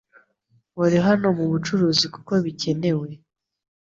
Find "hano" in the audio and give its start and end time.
1.07-1.27